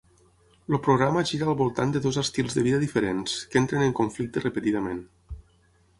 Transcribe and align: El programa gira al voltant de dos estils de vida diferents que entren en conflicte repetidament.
El 0.75 0.79
programa 0.87 1.23
gira 1.31 1.49
al 1.51 1.57
voltant 1.59 1.93
de 1.95 2.01
dos 2.07 2.19
estils 2.23 2.57
de 2.57 2.65
vida 2.69 2.79
diferents 2.85 3.37
que 3.53 3.61
entren 3.65 3.87
en 3.89 3.97
conflicte 4.03 4.45
repetidament. 4.49 5.09